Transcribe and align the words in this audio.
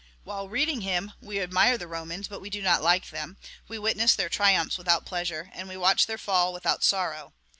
While 0.23 0.49
reading 0.49 0.81
him 0.81 1.13
we 1.21 1.39
admire 1.39 1.77
the 1.77 1.85
Romans, 1.87 2.27
but 2.27 2.41
we 2.41 2.49
do 2.49 2.63
not 2.63 2.81
like 2.81 3.11
them; 3.11 3.37
we 3.67 3.77
witness 3.77 4.15
their 4.15 4.29
triumphs 4.29 4.75
without 4.79 5.05
pleasure, 5.05 5.51
and 5.53 5.69
we 5.69 5.77
watch 5.77 6.07
their 6.07 6.17
fall 6.17 6.51
without 6.53 6.83
sorrow. 6.83 7.33